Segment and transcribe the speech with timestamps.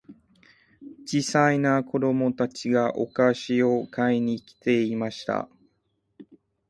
[1.05, 5.47] 小さな子供たちがお菓子を買いに来ていました。